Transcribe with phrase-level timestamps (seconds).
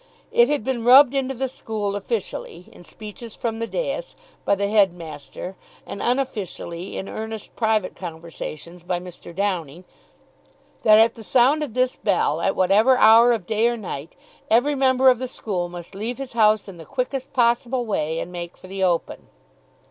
[0.31, 4.67] It had been rubbed into the school officially in speeches from the daïs by the
[4.67, 9.31] headmaster, and unofficially in earnest private conversations by Mr.
[9.35, 9.83] Downing,
[10.81, 14.15] that at the sound of this bell, at whatever hour of day or night,
[14.49, 18.31] every member of the school must leave his house in the quickest possible way, and
[18.31, 19.27] make for the open.